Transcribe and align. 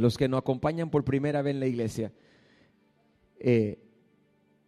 los 0.00 0.16
que 0.16 0.28
nos 0.28 0.38
acompañan 0.38 0.90
por 0.90 1.04
primera 1.04 1.42
vez 1.42 1.54
en 1.54 1.60
la 1.60 1.66
iglesia, 1.66 2.12
eh, 3.38 3.78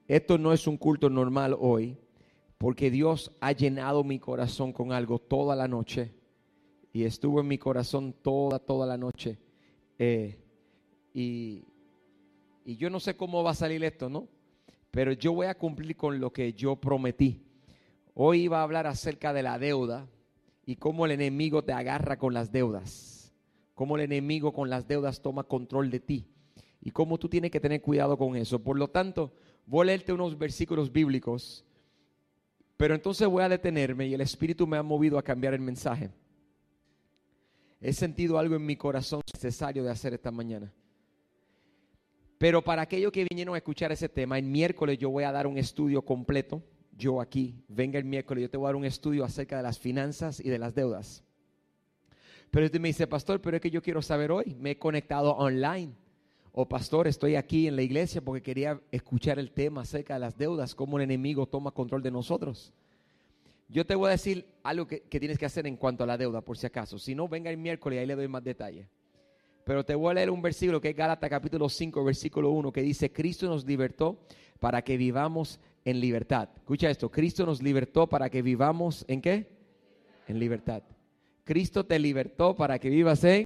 esto 0.07 0.39
no 0.39 0.53
es 0.53 0.67
un 0.67 0.77
culto 0.77 1.09
normal 1.09 1.57
hoy, 1.59 1.97
porque 2.59 2.91
Dios 2.91 3.33
ha 3.41 3.53
llenado 3.53 4.05
mi 4.05 4.19
corazón 4.19 4.73
con 4.73 4.93
algo 4.93 5.19
toda 5.19 5.57
la 5.57 5.69
noche 5.69 6.15
y 6.93 7.05
estuvo 7.05 7.41
en 7.41 7.49
mi 7.49 7.59
corazón 7.59 8.15
toda, 8.23 8.59
toda 8.59 8.87
la 8.87 8.99
noche. 8.99 9.39
Eh, 9.99 10.39
y, 11.15 11.65
y 12.65 12.77
yo 12.77 12.91
no 12.91 13.01
sé 13.01 13.17
cómo 13.17 13.43
va 13.43 13.53
a 13.53 13.55
salir 13.55 13.83
esto, 13.85 14.09
¿no? 14.09 14.29
Pero 14.91 15.13
yo 15.13 15.33
voy 15.33 15.47
a 15.47 15.57
cumplir 15.57 15.97
con 15.97 16.21
lo 16.21 16.33
que 16.33 16.53
yo 16.53 16.77
prometí. 16.77 17.43
Hoy 18.15 18.43
iba 18.43 18.61
a 18.61 18.63
hablar 18.63 18.87
acerca 18.87 19.33
de 19.33 19.43
la 19.43 19.59
deuda 19.59 20.07
y 20.67 20.77
cómo 20.77 21.07
el 21.07 21.13
enemigo 21.13 21.65
te 21.65 21.73
agarra 21.73 22.19
con 22.19 22.35
las 22.35 22.53
deudas. 22.53 23.22
Cómo 23.75 23.97
el 23.97 24.03
enemigo 24.03 24.53
con 24.53 24.71
las 24.71 24.87
deudas 24.87 25.21
toma 25.21 25.45
control 25.45 25.91
de 25.91 26.01
ti. 26.01 26.27
Y 26.81 26.91
cómo 26.91 27.19
tú 27.19 27.29
tienes 27.29 27.51
que 27.51 27.61
tener 27.61 27.81
cuidado 27.81 28.17
con 28.17 28.37
eso. 28.37 28.59
Por 28.63 28.79
lo 28.79 28.89
tanto, 28.89 29.33
voy 29.67 29.83
a 29.83 29.87
leerte 29.87 30.13
unos 30.13 30.37
versículos 30.37 30.93
bíblicos. 30.93 31.65
Pero 32.77 32.95
entonces 32.95 33.29
voy 33.29 33.43
a 33.43 33.49
detenerme 33.49 34.07
y 34.07 34.15
el 34.15 34.21
Espíritu 34.21 34.67
me 34.67 34.77
ha 34.77 34.83
movido 34.83 35.19
a 35.19 35.23
cambiar 35.23 35.55
el 35.55 35.61
mensaje. 35.61 36.11
He 37.81 37.93
sentido 37.93 38.39
algo 38.39 38.57
en 38.57 38.67
mi 38.67 38.77
corazón 38.77 39.23
necesario 39.33 39.85
de 39.85 39.91
hacer 39.91 40.15
esta 40.15 40.31
mañana. 40.31 40.73
Pero 42.39 42.63
para 42.63 42.83
aquellos 42.83 43.13
que 43.13 43.27
vinieron 43.29 43.55
a 43.55 43.59
escuchar 43.59 43.93
ese 43.93 44.09
tema, 44.09 44.39
el 44.39 44.45
miércoles 44.45 44.99
yo 44.99 45.11
voy 45.11 45.25
a 45.25 45.33
dar 45.33 45.47
un 45.47 45.59
estudio 45.59 46.03
completo 46.03 46.63
yo 46.97 47.21
aquí, 47.21 47.65
venga 47.69 47.99
el 47.99 48.05
miércoles, 48.05 48.43
yo 48.43 48.51
te 48.51 48.57
voy 48.57 48.67
a 48.67 48.69
dar 48.69 48.77
un 48.77 48.85
estudio 48.85 49.25
acerca 49.25 49.57
de 49.57 49.63
las 49.63 49.79
finanzas 49.79 50.41
y 50.41 50.49
de 50.49 50.59
las 50.59 50.75
deudas. 50.75 51.25
Pero 52.53 52.67
usted 52.67 52.81
me 52.81 52.89
dice, 52.89 53.07
pastor, 53.07 53.41
pero 53.41 53.57
es 53.57 53.63
que 53.63 53.71
yo 53.71 53.81
quiero 53.81 54.03
saber 54.03 54.31
hoy, 54.31 54.55
me 54.61 54.73
he 54.73 54.79
conectado 54.79 55.33
online. 55.33 55.95
O 56.53 56.69
pastor, 56.69 57.09
estoy 57.09 57.35
aquí 57.35 57.67
en 57.67 57.77
la 57.77 57.83
iglesia 57.83 58.21
porque 58.21 58.43
quería 58.43 58.79
escuchar 58.91 59.39
el 59.39 59.53
tema 59.53 59.81
acerca 59.81 60.15
de 60.15 60.21
las 60.21 60.37
deudas, 60.37 60.75
cómo 60.75 60.99
el 60.99 61.05
enemigo 61.05 61.47
toma 61.47 61.71
control 61.71 62.03
de 62.03 62.11
nosotros. 62.11 62.75
Yo 63.71 63.87
te 63.87 63.95
voy 63.95 64.09
a 64.09 64.11
decir 64.11 64.45
algo 64.63 64.87
que, 64.87 65.01
tienes 65.01 65.39
que 65.39 65.47
hacer 65.47 65.67
en 65.67 65.79
cuanto 65.79 66.05
a 66.05 66.07
la 66.07 66.19
deuda, 66.19 66.43
por 66.43 66.59
si 66.59 66.67
acaso. 66.67 66.99
Si 66.99 67.15
no, 67.15 67.27
venga 67.27 67.49
el 67.49 67.57
miércoles 67.57 67.97
y 67.97 68.01
ahí 68.01 68.07
le 68.07 68.17
doy 68.17 68.29
más 68.29 68.45
detalle. 68.45 68.87
Pero 69.65 69.83
te 69.83 69.95
voy 69.95 70.11
a 70.11 70.15
leer 70.15 70.31
un 70.31 70.43
versículo 70.43 70.79
que 70.79 70.91
es 70.91 70.97
Gálatas 70.97 71.31
capítulo 71.31 71.71
5, 71.71 72.05
versículo 72.05 72.51
1, 72.51 72.71
que 72.71 72.83
dice, 72.83 73.11
Cristo 73.11 73.47
nos 73.47 73.65
libertó 73.65 74.19
para 74.61 74.83
que 74.83 74.99
vivamos 74.99 75.59
en 75.87 76.01
libertad. 76.01 76.51
Escucha 76.55 76.91
esto, 76.91 77.11
Cristo 77.11 77.47
nos 77.47 77.63
libertó 77.63 78.07
para 78.07 78.29
que 78.29 78.43
vivamos 78.43 79.07
en 79.09 79.23
qué? 79.23 79.47
En 80.29 80.39
libertad. 80.39 80.83
Cristo 81.45 81.85
te 81.85 81.99
libertó 81.99 82.55
para 82.55 82.79
que 82.79 82.91
vivas 82.91 83.23
en... 83.25 83.45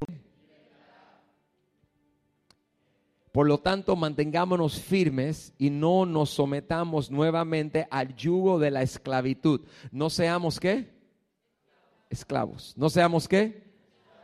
Por 3.33 3.47
lo 3.47 3.58
tanto, 3.58 3.97
mantengámonos 3.97 4.80
firmes 4.80 5.52
y 5.58 5.69
no 5.69 6.06
nos 6.06 6.30
sometamos 6.30 7.11
nuevamente 7.11 7.86
al 7.91 8.17
yugo 8.17 8.58
de 8.58 8.70
la 8.70 8.80
esclavitud. 8.80 9.61
No 9.91 10.08
seamos 10.08 10.58
qué? 10.58 10.91
Esclavos. 12.08 12.72
No 12.78 12.89
seamos 12.89 13.28
qué? 13.28 13.62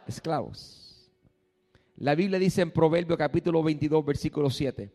Esclavos. 0.07 1.11
La 1.97 2.15
Biblia 2.15 2.39
dice 2.39 2.63
en 2.63 2.71
Proverbio 2.71 3.19
capítulo 3.19 3.63
22, 3.63 4.03
versículo 4.05 4.49
7. 4.49 4.91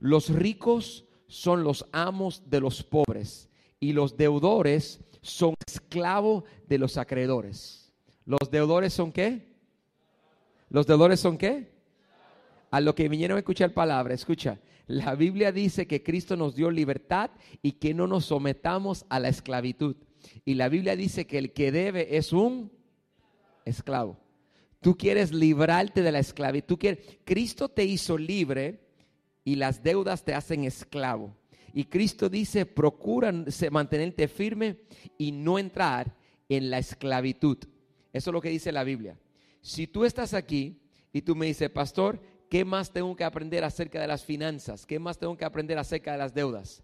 Los 0.00 0.28
ricos 0.28 1.06
son 1.26 1.64
los 1.64 1.86
amos 1.92 2.42
de 2.50 2.60
los 2.60 2.82
pobres 2.82 3.48
y 3.80 3.94
los 3.94 4.18
deudores 4.18 5.00
son 5.22 5.54
esclavos 5.66 6.44
de 6.68 6.76
los 6.76 6.98
acreedores. 6.98 7.81
¿Los 8.24 8.50
deudores 8.50 8.92
son 8.92 9.12
qué? 9.12 9.52
¿Los 10.68 10.86
deudores 10.86 11.20
son 11.20 11.36
qué? 11.36 11.70
A 12.70 12.80
lo 12.80 12.94
que 12.94 13.08
vinieron 13.08 13.36
a 13.36 13.40
escuchar 13.40 13.74
palabra, 13.74 14.14
escucha. 14.14 14.58
La 14.86 15.14
Biblia 15.14 15.52
dice 15.52 15.86
que 15.86 16.02
Cristo 16.02 16.36
nos 16.36 16.54
dio 16.54 16.70
libertad 16.70 17.30
y 17.62 17.72
que 17.72 17.94
no 17.94 18.06
nos 18.06 18.26
sometamos 18.26 19.06
a 19.08 19.20
la 19.20 19.28
esclavitud. 19.28 19.96
Y 20.44 20.54
la 20.54 20.68
Biblia 20.68 20.96
dice 20.96 21.26
que 21.26 21.38
el 21.38 21.52
que 21.52 21.72
debe 21.72 22.16
es 22.16 22.32
un 22.32 22.72
esclavo. 23.64 24.18
Tú 24.80 24.96
quieres 24.96 25.32
librarte 25.32 26.02
de 26.02 26.12
la 26.12 26.18
esclavitud. 26.18 26.78
Cristo 27.24 27.68
te 27.68 27.84
hizo 27.84 28.18
libre 28.18 28.80
y 29.44 29.56
las 29.56 29.82
deudas 29.82 30.24
te 30.24 30.34
hacen 30.34 30.64
esclavo. 30.64 31.36
Y 31.72 31.84
Cristo 31.84 32.28
dice, 32.28 32.66
procura 32.66 33.32
mantenerte 33.70 34.28
firme 34.28 34.78
y 35.16 35.32
no 35.32 35.58
entrar 35.58 36.14
en 36.48 36.70
la 36.70 36.78
esclavitud. 36.78 37.58
Eso 38.12 38.30
es 38.30 38.34
lo 38.34 38.40
que 38.40 38.50
dice 38.50 38.72
la 38.72 38.84
Biblia. 38.84 39.16
Si 39.60 39.86
tú 39.86 40.04
estás 40.04 40.34
aquí 40.34 40.80
y 41.12 41.22
tú 41.22 41.34
me 41.34 41.46
dices, 41.46 41.70
pastor, 41.70 42.20
¿qué 42.48 42.64
más 42.64 42.92
tengo 42.92 43.14
que 43.16 43.24
aprender 43.24 43.64
acerca 43.64 44.00
de 44.00 44.06
las 44.06 44.24
finanzas? 44.24 44.86
¿Qué 44.86 44.98
más 44.98 45.18
tengo 45.18 45.36
que 45.36 45.44
aprender 45.44 45.78
acerca 45.78 46.12
de 46.12 46.18
las 46.18 46.34
deudas? 46.34 46.82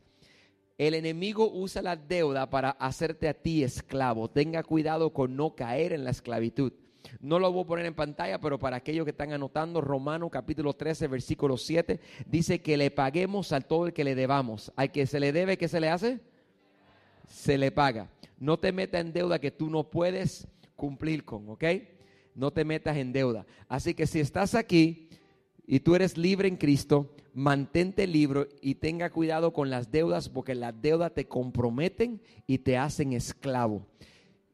El 0.78 0.94
enemigo 0.94 1.50
usa 1.52 1.82
la 1.82 1.96
deuda 1.96 2.48
para 2.48 2.70
hacerte 2.70 3.28
a 3.28 3.34
ti 3.34 3.64
esclavo. 3.64 4.30
Tenga 4.30 4.62
cuidado 4.62 5.12
con 5.12 5.34
no 5.34 5.56
caer 5.56 5.92
en 5.92 6.04
la 6.04 6.10
esclavitud. 6.10 6.72
No 7.20 7.38
lo 7.38 7.50
voy 7.50 7.64
a 7.64 7.66
poner 7.66 7.86
en 7.86 7.94
pantalla, 7.94 8.40
pero 8.40 8.58
para 8.58 8.76
aquellos 8.76 9.04
que 9.04 9.10
están 9.10 9.32
anotando, 9.32 9.80
Romano 9.80 10.30
capítulo 10.30 10.74
13, 10.74 11.08
versículo 11.08 11.56
7, 11.56 12.00
dice 12.26 12.60
que 12.60 12.76
le 12.76 12.92
paguemos 12.92 13.52
al 13.52 13.66
todo 13.66 13.86
el 13.86 13.92
que 13.92 14.04
le 14.04 14.14
debamos. 14.14 14.72
Al 14.76 14.92
que 14.92 15.06
se 15.06 15.18
le 15.18 15.32
debe, 15.32 15.58
¿qué 15.58 15.66
se 15.66 15.80
le 15.80 15.88
hace? 15.88 16.20
Se 17.26 17.58
le 17.58 17.72
paga. 17.72 18.08
No 18.38 18.58
te 18.58 18.70
metas 18.70 19.00
en 19.00 19.12
deuda 19.12 19.40
que 19.40 19.50
tú 19.50 19.68
no 19.70 19.90
puedes 19.90 20.46
cumplir 20.78 21.24
con, 21.24 21.50
¿ok? 21.50 21.64
No 22.36 22.52
te 22.52 22.64
metas 22.64 22.96
en 22.96 23.12
deuda. 23.12 23.44
Así 23.68 23.94
que 23.94 24.06
si 24.06 24.20
estás 24.20 24.54
aquí 24.54 25.08
y 25.66 25.80
tú 25.80 25.96
eres 25.96 26.16
libre 26.16 26.46
en 26.46 26.56
Cristo, 26.56 27.14
mantente 27.34 28.06
libre 28.06 28.48
y 28.62 28.76
tenga 28.76 29.10
cuidado 29.10 29.52
con 29.52 29.70
las 29.70 29.90
deudas 29.90 30.28
porque 30.28 30.54
las 30.54 30.80
deudas 30.80 31.12
te 31.12 31.26
comprometen 31.26 32.22
y 32.46 32.58
te 32.58 32.78
hacen 32.78 33.12
esclavo. 33.12 33.86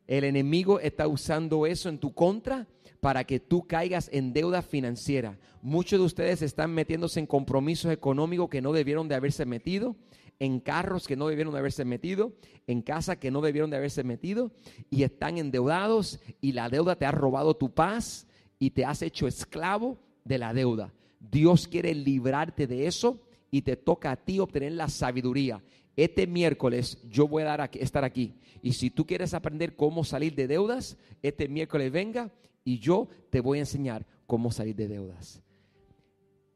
El 0.06 0.24
enemigo 0.24 0.80
está 0.80 1.06
usando 1.06 1.66
eso 1.66 1.90
en 1.90 1.98
tu 1.98 2.14
contra 2.14 2.66
para 3.00 3.24
que 3.24 3.38
tú 3.38 3.66
caigas 3.66 4.08
en 4.12 4.32
deuda 4.32 4.62
financiera. 4.62 5.38
Muchos 5.60 5.98
de 5.98 6.06
ustedes 6.06 6.40
están 6.40 6.72
metiéndose 6.72 7.20
en 7.20 7.26
compromisos 7.26 7.92
económicos 7.92 8.48
que 8.48 8.62
no 8.62 8.72
debieron 8.72 9.08
de 9.08 9.14
haberse 9.14 9.44
metido, 9.44 9.94
en 10.38 10.60
carros 10.60 11.06
que 11.06 11.16
no 11.16 11.28
debieron 11.28 11.52
de 11.52 11.60
haberse 11.60 11.84
metido, 11.84 12.32
en 12.66 12.82
casa 12.82 13.16
que 13.16 13.30
no 13.30 13.40
debieron 13.40 13.70
de 13.70 13.76
haberse 13.76 14.04
metido 14.04 14.50
y 14.90 15.02
están 15.02 15.38
endeudados 15.38 16.20
y 16.40 16.52
la 16.52 16.68
deuda 16.68 16.96
te 16.96 17.06
ha 17.06 17.12
robado 17.12 17.54
tu 17.54 17.72
paz 17.72 18.26
y 18.58 18.70
te 18.70 18.84
has 18.84 19.02
hecho 19.02 19.26
esclavo 19.26 19.98
de 20.24 20.38
la 20.38 20.52
deuda. 20.52 20.92
Dios 21.20 21.68
quiere 21.68 21.94
librarte 21.94 22.66
de 22.66 22.86
eso 22.86 23.20
y 23.50 23.62
te 23.62 23.76
toca 23.76 24.10
a 24.10 24.16
ti 24.16 24.38
obtener 24.38 24.72
la 24.72 24.88
sabiduría. 24.88 25.62
Este 25.96 26.26
miércoles 26.26 26.98
yo 27.08 27.28
voy 27.28 27.42
a 27.42 27.46
dar 27.56 27.70
estar 27.74 28.04
aquí. 28.04 28.34
Y 28.62 28.72
si 28.72 28.90
tú 28.90 29.06
quieres 29.06 29.34
aprender 29.34 29.76
cómo 29.76 30.04
salir 30.04 30.34
de 30.34 30.48
deudas, 30.48 30.96
este 31.22 31.48
miércoles 31.48 31.92
venga 31.92 32.32
y 32.64 32.78
yo 32.78 33.08
te 33.30 33.40
voy 33.40 33.58
a 33.58 33.62
enseñar 33.62 34.06
cómo 34.26 34.50
salir 34.50 34.74
de 34.74 34.88
deudas. 34.88 35.40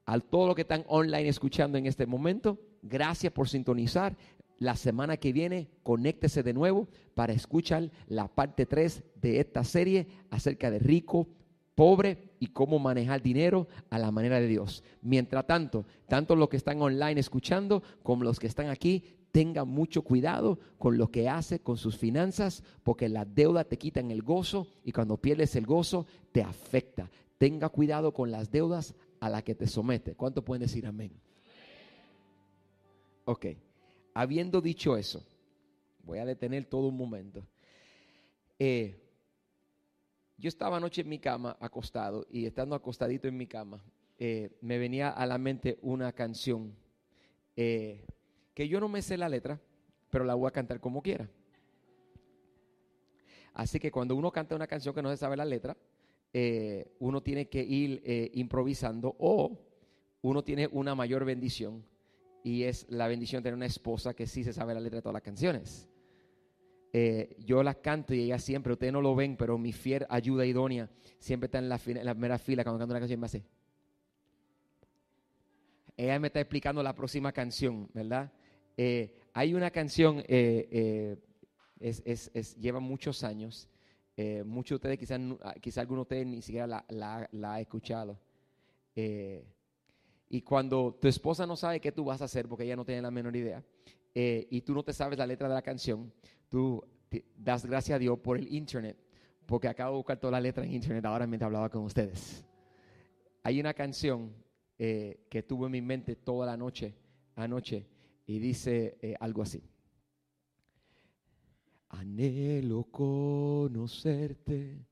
A 0.07 0.19
todos 0.19 0.47
los 0.47 0.57
que 0.57 0.63
están 0.63 0.85
online 0.89 1.29
escuchando 1.29 1.77
en 1.77 1.87
este 1.87 2.07
momento, 2.07 2.59
gracias 2.83 3.33
por 3.33 3.49
sintonizar. 3.49 4.17
La 4.59 4.75
semana 4.75 5.17
que 5.17 5.33
viene, 5.33 5.69
conéctese 5.85 6.43
de 6.43 6.53
nuevo 6.53 6.89
para 7.15 7.33
escuchar 7.33 7.91
la 8.09 8.27
parte 8.27 8.67
3 8.67 9.05
de 9.21 9.39
esta 9.39 9.63
serie 9.63 10.09
acerca 10.31 10.71
de 10.71 10.81
rico, 10.81 11.29
pobre 11.77 12.33
y 12.41 12.49
cómo 12.49 12.81
manejar 12.81 13.23
dinero 13.23 13.69
a 13.89 14.01
la 14.01 14.11
manera 14.11 14.41
de 14.41 14.49
Dios. 14.49 14.83
Mientras 15.01 15.47
tanto, 15.47 15.87
tanto 16.09 16.35
los 16.35 16.49
que 16.49 16.57
están 16.57 16.83
online 16.83 17.21
escuchando 17.21 17.85
como 18.03 18.25
los 18.25 18.41
que 18.41 18.49
están 18.49 18.69
aquí, 18.69 19.05
tenga 19.31 19.65
mucho 19.65 20.03
cuidado 20.03 20.59
con 20.77 20.99
lo 20.99 21.13
que 21.13 21.29
hace 21.29 21.61
con 21.61 21.77
sus 21.77 21.97
finanzas, 21.97 22.65
porque 22.83 23.09
la 23.09 23.25
deuda 23.25 23.63
te 23.63 23.79
quitan 23.79 24.11
el 24.11 24.23
gozo 24.23 24.67
y 24.85 24.91
cuando 24.91 25.19
pierdes 25.19 25.55
el 25.55 25.67
gozo 25.67 26.07
te 26.33 26.43
afecta. 26.43 27.11
Tenga 27.39 27.69
cuidado 27.69 28.13
con 28.13 28.33
las 28.33 28.51
deudas 28.51 28.97
a 29.21 29.29
las 29.29 29.45
que 29.45 29.55
te 29.55 29.69
somete. 29.69 30.17
¿Cuánto 30.17 30.45
pueden 30.45 30.63
decir 30.63 30.85
amén? 30.85 31.13
Ok, 33.31 33.45
habiendo 34.15 34.63
dicho 34.63 34.97
eso, 34.97 35.23
voy 36.03 36.19
a 36.19 36.25
detener 36.25 36.65
todo 36.65 36.89
un 36.89 36.97
momento. 36.97 37.47
Eh, 38.59 38.99
yo 40.39 40.49
estaba 40.49 40.79
anoche 40.79 41.03
en 41.03 41.11
mi 41.11 41.19
cama 41.19 41.55
acostado 41.61 42.27
y 42.31 42.47
estando 42.47 42.75
acostadito 42.75 43.29
en 43.29 43.37
mi 43.37 43.47
cama, 43.47 43.85
eh, 44.19 44.57
me 44.63 44.79
venía 44.79 45.11
a 45.11 45.27
la 45.27 45.37
mente 45.37 45.79
una 45.83 46.11
canción. 46.13 46.75
Eh, 47.55 48.07
que 48.55 48.67
yo 48.67 48.81
no 48.81 48.89
me 48.89 49.03
sé 49.03 49.19
la 49.19 49.29
letra, 49.29 49.61
pero 50.09 50.25
la 50.25 50.35
voy 50.35 50.49
a 50.49 50.53
cantar 50.53 50.81
como 50.81 51.03
quiera. 51.03 51.29
Así 53.53 53.79
que 53.79 53.91
cuando 53.91 54.17
uno 54.17 54.33
canta 54.33 54.57
una 54.57 54.67
canción 54.67 54.95
que 54.95 55.03
no 55.03 55.11
se 55.11 55.19
sabe 55.19 55.37
la 55.37 55.45
letra, 55.45 55.77
uno 56.99 57.23
tiene 57.23 57.47
que 57.51 57.63
ir 57.63 58.31
improvisando 58.33 59.15
o 59.19 59.61
uno 60.23 60.43
tiene 60.43 60.67
una 60.73 60.95
mayor 60.95 61.27
bendición 61.27 61.85
y 62.49 62.65
es 62.65 62.87
la 62.89 63.09
bendición 63.09 63.43
tener 63.43 63.55
una 63.55 63.67
esposa 63.67 64.15
que 64.15 64.27
sí 64.27 64.43
se 64.43 64.55
sabe 64.55 64.73
la 64.73 64.81
letra 64.81 64.97
de 64.97 65.03
todas 65.03 65.13
las 65.13 65.23
canciones. 65.23 65.87
Eh, 66.95 67.37
yo 67.41 67.63
las 67.63 67.77
canto 67.77 68.15
y 68.15 68.21
ella 68.21 68.39
siempre, 68.39 68.73
ustedes 68.73 68.91
no 68.91 69.03
lo 69.03 69.15
ven, 69.15 69.37
pero 69.37 69.59
mi 69.59 69.71
fiel 69.75 70.07
ayuda 70.09 70.47
idónea 70.47 70.89
siempre 71.19 71.45
está 71.45 71.59
en 71.59 71.69
la, 71.69 71.77
primera 71.79 72.39
fila 72.39 72.65
cuando 72.65 72.79
canto 72.79 72.93
una 72.93 73.01
canción 73.01 73.19
y 73.19 73.21
me 73.21 73.27
hace. 73.27 73.45
ella 75.95 76.19
me 76.19 76.29
está 76.29 76.41
explicando 76.41 76.83
la 76.83 76.95
próxima 76.95 77.33
canción, 77.33 77.91
¿verdad? 77.93 78.33
Eh, 78.79 79.15
hay 79.35 79.53
una 79.53 79.71
canción, 79.71 80.25
eh, 80.27 81.19
es, 81.79 82.57
lleva 82.57 82.81
muchos 82.81 83.25
años, 83.25 83.69
muchos 84.47 84.71
de 84.71 84.75
ustedes, 84.77 84.99
quizás 84.99 85.21
quizá 85.61 85.83
algunos 85.83 86.09
de 86.09 86.15
ustedes 86.15 86.27
ni 86.27 86.41
siquiera 86.41 86.67
la, 86.89 87.29
ha 87.53 87.61
escuchado. 87.61 88.19
Y 90.29 90.43
cuando 90.43 90.99
tu 91.01 91.09
esposa 91.09 91.47
no 91.47 91.57
sabe 91.57 91.81
qué 91.81 91.93
tú 91.93 92.05
vas 92.05 92.21
a 92.21 92.27
hacer, 92.27 92.49
porque 92.49 92.65
ella 92.65 92.77
no 92.77 92.85
tiene 92.85 93.03
la 93.03 93.11
menor 93.11 93.35
idea, 93.35 93.65
eh, 94.15 94.47
y 94.51 94.61
tú 94.61 94.75
no 94.75 94.83
te 94.83 94.93
sabes 94.93 95.19
la 95.19 95.27
letra 95.27 95.49
de 95.49 95.55
la 95.55 95.63
canción, 95.63 96.13
tú 96.49 96.85
das 97.37 97.65
gracias 97.65 97.97
a 97.97 97.99
Dios 97.99 98.19
por 98.19 98.37
el 98.37 98.53
internet, 98.55 98.99
porque 99.47 99.69
acabo 99.69 99.93
de 99.93 99.97
buscar 99.99 100.19
toda 100.19 100.33
la 100.33 100.41
letra 100.41 100.65
en 100.65 100.75
internet 100.75 101.05
ahora 101.07 101.27
mientras 101.27 101.47
hablaba 101.47 101.71
con 101.71 101.85
ustedes. 101.85 102.45
Hay 103.43 103.61
una 103.61 103.73
canción 103.73 104.35
eh, 104.79 105.25
que 105.31 105.43
tuve 105.43 105.67
en 105.67 105.73
mi 105.73 105.81
mente 105.81 106.17
toda 106.17 106.47
la 106.47 106.57
noche, 106.57 106.95
anoche, 107.35 107.87
y 108.27 108.39
dice 108.39 108.99
eh, 109.01 109.15
algo 109.19 109.43
así. 109.43 109.63
Anhelo 111.89 112.85
conocerte, 112.85 114.85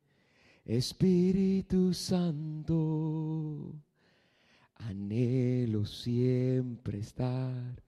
Espíritu 0.65 1.93
Santo. 1.93 3.75
Anhelo 4.79 5.85
siempre 5.85 6.99
estar 6.99 7.83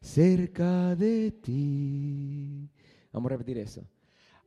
cerca 0.00 0.94
de 0.94 1.32
ti. 1.32 2.68
Vamos 3.12 3.30
a 3.30 3.34
repetir 3.34 3.58
eso. 3.58 3.86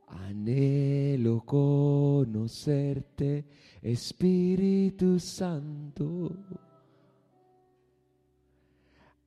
Anhelo 0.07 1.45
conocerte, 1.45 3.45
Espíritu 3.81 5.19
Santo. 5.19 6.35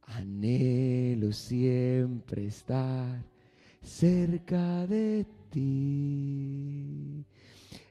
Anhelo 0.02 1.32
siempre 1.32 2.46
estar 2.46 3.24
cerca 3.80 4.86
de 4.86 5.26
ti. 5.50 7.24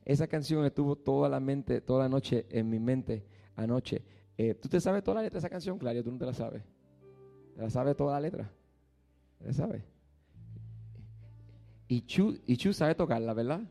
Esa 0.03 0.27
canción 0.27 0.65
estuvo 0.65 0.95
toda 0.95 1.29
la 1.29 1.39
mente, 1.39 1.81
toda 1.81 2.03
la 2.03 2.09
noche 2.09 2.45
en 2.50 2.69
mi 2.69 2.79
mente 2.79 3.23
anoche. 3.56 4.03
Eh, 4.42 4.56
¿Tú 4.56 4.68
te 4.68 4.80
sabes 4.82 5.04
toda 5.04 5.18
la 5.18 5.22
letra 5.22 5.36
de 5.36 5.40
esa 5.46 5.52
canción, 5.52 5.78
Claudia? 5.78 6.02
¿Tú 6.02 6.12
no 6.12 6.18
te 6.18 6.26
la 6.26 6.34
sabes? 6.34 6.64
¿Te 7.54 7.62
la 7.62 7.70
sabes 7.70 7.96
toda 7.96 8.14
la 8.14 8.22
letra? 8.22 8.52
¿Te 9.38 9.46
la 9.46 9.54
sabes? 9.54 9.84
Y 11.88 12.02
Chu, 12.08 12.40
y 12.48 12.58
Chu 12.58 12.74
sabe 12.74 12.96
tocarla, 12.96 13.36
¿verdad? 13.36 13.62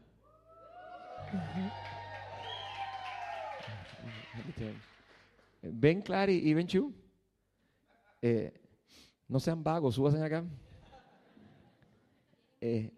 Ven, 5.63 6.03
Clary, 6.03 6.37
y 6.37 6.55
ven, 6.55 6.69
Chu. 6.69 6.95
Eh, 8.23 8.53
no 9.27 9.41
sean 9.41 9.65
vagos, 9.65 9.97
súbanse 9.97 10.23
acá. 10.23 10.45
Eh, 12.61 12.93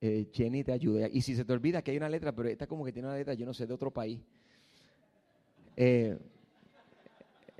eh, 0.00 0.30
Jenny 0.32 0.64
te 0.64 0.72
ayuda. 0.72 1.06
Y 1.12 1.20
si 1.20 1.36
se 1.36 1.44
te 1.44 1.52
olvida 1.52 1.82
que 1.82 1.90
hay 1.90 1.98
una 1.98 2.08
letra, 2.08 2.34
pero 2.34 2.48
esta 2.48 2.66
como 2.66 2.82
que 2.82 2.92
tiene 2.92 3.08
una 3.08 3.18
letra, 3.18 3.34
yo 3.34 3.44
no 3.44 3.52
sé, 3.52 3.66
de 3.66 3.74
otro 3.74 3.90
país. 3.90 4.20
Eh, 5.76 6.16
eh, 6.16 6.16
eh, 6.16 6.16
eh, 6.16 6.18
eh, 6.18 7.59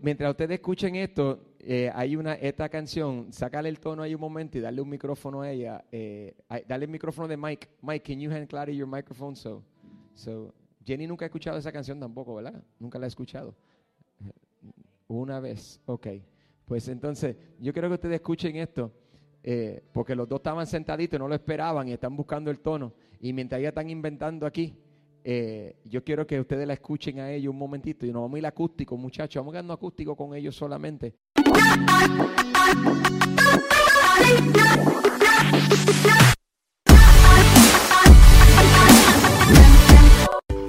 mientras 0.00 0.30
ustedes 0.30 0.52
escuchen 0.52 0.96
esto, 0.96 1.40
eh, 1.64 1.90
hay 1.94 2.16
una 2.16 2.34
esta 2.34 2.68
canción, 2.68 3.32
sácale 3.32 3.68
el 3.68 3.78
tono 3.78 4.02
ahí 4.02 4.14
un 4.14 4.20
momento 4.20 4.58
y 4.58 4.60
darle 4.60 4.80
un 4.80 4.88
micrófono 4.88 5.42
a 5.42 5.50
ella. 5.50 5.84
Eh, 5.92 6.34
dale 6.66 6.86
el 6.86 6.90
micrófono 6.90 7.28
de 7.28 7.36
Mike. 7.36 7.68
Mike, 7.82 8.12
can 8.12 8.20
you 8.20 8.30
hand 8.30 8.48
Clary 8.48 8.76
your 8.76 8.88
microphone? 8.88 9.36
So, 9.36 9.62
so, 10.14 10.52
Jenny 10.84 11.06
nunca 11.06 11.24
ha 11.24 11.26
escuchado 11.26 11.58
esa 11.58 11.70
canción 11.70 12.00
tampoco, 12.00 12.34
¿verdad? 12.34 12.62
Nunca 12.78 12.98
la 12.98 13.06
ha 13.06 13.08
escuchado. 13.08 13.54
Una 15.06 15.40
vez, 15.40 15.80
ok. 15.86 16.08
Pues 16.64 16.88
entonces, 16.88 17.36
yo 17.60 17.72
quiero 17.72 17.88
que 17.88 17.94
ustedes 17.94 18.14
escuchen 18.14 18.56
esto, 18.56 18.92
eh, 19.42 19.84
porque 19.92 20.14
los 20.14 20.28
dos 20.28 20.38
estaban 20.38 20.66
sentaditos 20.66 21.20
no 21.20 21.28
lo 21.28 21.34
esperaban 21.34 21.88
y 21.88 21.92
están 21.92 22.16
buscando 22.16 22.50
el 22.50 22.60
tono. 22.60 22.94
Y 23.20 23.32
mientras 23.32 23.60
ya 23.60 23.68
están 23.68 23.90
inventando 23.90 24.46
aquí, 24.46 24.74
eh, 25.24 25.76
yo 25.84 26.02
quiero 26.02 26.26
que 26.26 26.40
ustedes 26.40 26.66
la 26.66 26.74
escuchen 26.74 27.20
a 27.20 27.30
ellos 27.30 27.52
un 27.52 27.58
momentito. 27.58 28.06
Y 28.06 28.12
nos 28.12 28.22
vamos 28.22 28.36
a 28.36 28.38
ir 28.38 28.46
acústico, 28.46 28.96
muchachos. 28.96 29.40
Vamos 29.40 29.52
quedando 29.52 29.72
acústico 29.72 30.16
con 30.16 30.34
ellos 30.34 30.56
solamente. 30.56 31.14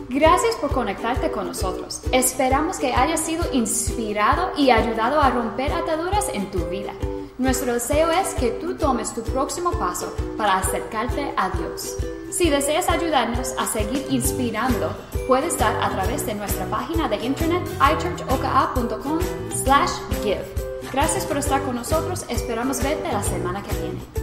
Gracias 0.10 0.56
por 0.62 0.72
conectarte 0.72 1.32
con 1.32 1.48
nosotros. 1.48 2.02
Esperamos 2.12 2.80
que 2.80 2.94
hayas 2.94 3.20
sido 3.20 3.44
inspirado 3.52 4.52
y 4.58 4.70
ayudado 4.70 5.20
a 5.20 5.30
romper 5.30 5.72
ataduras 5.72 6.30
en 6.34 6.50
tu 6.50 6.60
vida. 6.70 6.94
Nuestro 7.38 7.74
deseo 7.74 8.10
es 8.12 8.34
que 8.36 8.52
tú 8.52 8.78
tomes 8.78 9.14
tu 9.14 9.22
próximo 9.24 9.72
paso 9.72 10.16
para 10.38 10.60
acercarte 10.60 11.34
a 11.36 11.50
Dios. 11.50 11.98
Si 12.36 12.50
deseas 12.50 12.90
ayudarnos 12.90 13.54
a 13.60 13.68
seguir 13.68 14.08
inspirando, 14.10 14.92
puedes 15.28 15.56
dar 15.60 15.76
a 15.84 15.92
través 15.92 16.26
de 16.26 16.34
nuestra 16.34 16.66
página 16.66 17.08
de 17.08 17.18
internet 17.18 17.62
ichurchoka.com 17.80 19.20
slash 19.64 19.92
give. 20.24 20.44
Gracias 20.92 21.28
por 21.28 21.38
estar 21.38 21.62
con 21.62 21.76
nosotros. 21.76 22.26
Esperamos 22.30 22.82
verte 22.82 23.12
la 23.12 23.22
semana 23.22 23.62
que 23.62 23.76
viene. 23.76 24.23